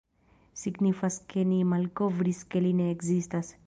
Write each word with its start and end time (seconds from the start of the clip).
Signifas 0.61 1.19
ke 1.33 1.45
ni 1.51 1.61
malkovris 1.75 2.43
ke 2.53 2.67
li 2.67 2.77
ne 2.83 2.93
ekzistas!”. 2.97 3.59